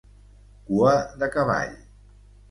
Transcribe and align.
Cua 0.69 0.93
de 1.23 1.29
cavall. 1.35 1.75